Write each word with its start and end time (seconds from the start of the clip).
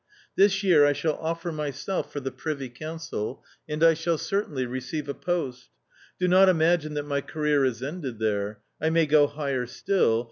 This 0.35 0.63
year 0.63 0.83
I 0.83 0.93
shall 0.93 1.13
offer 1.17 1.51
myself 1.51 2.11
for 2.11 2.19
the 2.19 2.31
privy 2.31 2.69
council, 2.69 3.43
and 3.69 3.83
I 3.83 3.93
shall 3.93 4.17
certainly 4.17 4.65
receive 4.65 5.07
a 5.07 5.13
post 5.13 5.69
Do 6.19 6.27
not 6.27 6.49
imagine 6.49 6.95
that 6.95 7.05
my 7.05 7.21
career 7.21 7.63
is 7.65 7.83
ended 7.83 8.17
there; 8.17 8.61
I 8.81 8.89
may 8.89 9.05
go 9.05 9.27
higher 9.27 9.67
still 9.67 10.19